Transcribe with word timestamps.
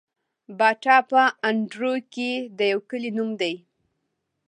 باټا 0.57 0.97
په 1.09 1.21
اندړو 1.49 1.93
کي 2.13 2.31
د 2.57 2.59
يو 2.71 2.79
کلي 2.89 3.11
نوم 3.17 3.29
دی 3.41 3.55